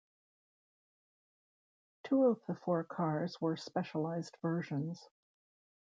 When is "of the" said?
2.23-2.55